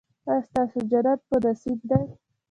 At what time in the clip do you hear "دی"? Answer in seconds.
1.89-2.03